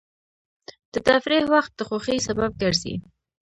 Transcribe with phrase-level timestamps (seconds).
[0.93, 2.95] د تفریح وخت د خوښۍ سبب ګرځي.